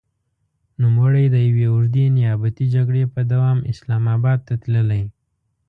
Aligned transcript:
نوموړی 0.81 1.25
د 1.31 1.35
يوې 1.47 1.65
اوږدې 1.73 2.05
نيابتي 2.17 2.65
جګړې 2.75 3.03
په 3.13 3.21
دوام 3.31 3.57
اسلام 3.71 4.03
اباد 4.15 4.39
ته 4.47 4.53
تللی. 4.63 5.03